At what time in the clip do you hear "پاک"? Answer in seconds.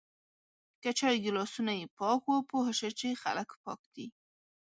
1.97-2.23, 3.63-3.81